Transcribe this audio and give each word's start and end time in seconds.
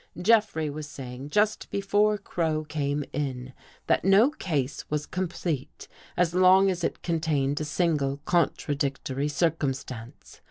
Jeffrey 0.19 0.67
was 0.67 0.89
saying 0.89 1.29
just 1.29 1.69
before 1.69 2.17
Crow 2.17 2.63
came 2.63 3.03
in, 3.13 3.53
that 3.85 4.03
no 4.03 4.31
case 4.31 4.83
was 4.89 5.05
complete 5.05 5.87
as 6.17 6.33
long 6.33 6.71
as 6.71 6.83
it 6.83 7.03
contained 7.03 7.61
a 7.61 7.65
single 7.65 8.17
contradictory 8.25 9.27
circumstance. 9.27 10.39